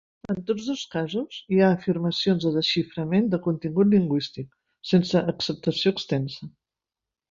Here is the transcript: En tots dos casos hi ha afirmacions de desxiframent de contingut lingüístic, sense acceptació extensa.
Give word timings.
En 0.33 0.37
tots 0.45 0.69
dos 0.69 0.79
casos 0.95 1.37
hi 1.55 1.59
ha 1.65 1.67
afirmacions 1.75 2.47
de 2.49 2.55
desxiframent 2.57 3.31
de 3.37 3.43
contingut 3.51 3.95
lingüístic, 3.95 4.51
sense 4.95 5.27
acceptació 5.37 5.99
extensa. 5.99 6.57